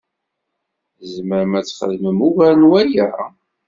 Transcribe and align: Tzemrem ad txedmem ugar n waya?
Tzemrem 0.99 1.51
ad 1.59 1.65
txedmem 1.65 2.19
ugar 2.27 2.55
n 2.57 2.67
waya? 2.69 3.09